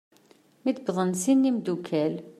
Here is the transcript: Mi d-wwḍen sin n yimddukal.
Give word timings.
Mi 0.63 0.71
d-wwḍen 0.71 1.11
sin 1.23 1.37
n 1.43 1.47
yimddukal. 1.47 2.13